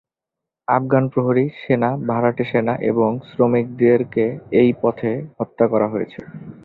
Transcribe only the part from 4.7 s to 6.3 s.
পথে হত্যা করা হয়েছে।